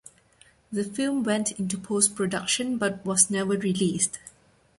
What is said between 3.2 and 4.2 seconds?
never released.